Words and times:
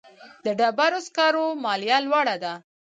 د 0.45 0.47
ډبرو 0.59 0.99
سکرو 1.07 1.45
مالیه 1.63 1.97
لوړه 2.05 2.35
ده 2.43 2.53